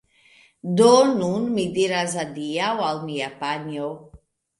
[0.77, 3.91] Do nun mi diras adiaŭ al mia panjo